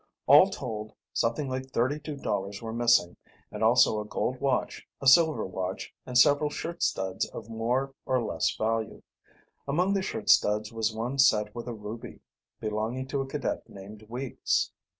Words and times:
All 0.25 0.49
told, 0.49 0.93
something 1.13 1.47
like 1.47 1.69
thirty 1.69 1.99
two 1.99 2.17
dollars 2.17 2.59
were 2.59 2.73
missing, 2.73 3.17
and 3.51 3.61
also 3.63 3.99
a 4.01 4.05
gold 4.05 4.39
watch, 4.41 4.87
a 4.99 5.05
silver 5.05 5.45
watch, 5.45 5.93
and 6.07 6.17
several 6.17 6.49
shirt 6.49 6.81
studs 6.81 7.29
of 7.29 7.51
more 7.51 7.93
or 8.07 8.19
less 8.23 8.49
value. 8.55 9.03
Among 9.67 9.93
the 9.93 10.01
shirt 10.01 10.27
studs 10.31 10.73
was 10.73 10.91
one 10.91 11.19
set 11.19 11.53
with 11.53 11.67
a 11.67 11.73
ruby 11.75 12.21
belonging 12.59 13.05
to 13.09 13.21
a 13.21 13.27
cadet 13.27 13.69
named 13.69 14.01
Weeks. 14.09 14.71